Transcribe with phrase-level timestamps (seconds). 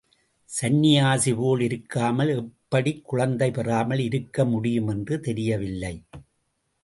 [0.49, 5.93] சன்னியாசிபோல் இருக்காமல் எப்படிக்குழந்தை பெறாமல் இருக்க முடியும் என்று தெரியவில்லை.